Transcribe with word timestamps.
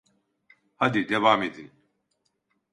Hadi, 0.75 1.09
devam 1.09 1.41
edin. 1.43 1.71